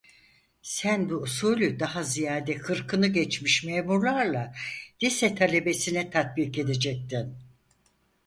[0.61, 4.53] Sen bu usulü daha ziyade kırkını geçmiş memurlarla,
[5.03, 7.37] lise talebesine tatbik edecektin.